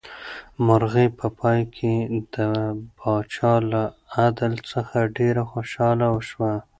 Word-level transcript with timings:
مرغۍ 0.65 1.07
په 1.19 1.27
پای 1.39 1.59
کې 1.75 1.93
د 2.33 2.35
پاچا 2.97 3.53
له 3.71 3.81
عدل 4.23 4.53
څخه 4.71 4.97
ډېره 5.17 5.43
خوشحاله 5.51 6.07
شوه. 6.29 6.53